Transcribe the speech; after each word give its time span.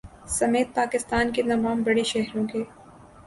سمیت 0.29 0.73
پاکستان 0.75 1.31
کے 1.33 1.43
تمام 1.43 1.83
بڑے 1.83 2.03
شہروں 2.03 2.45
کے 2.47 2.63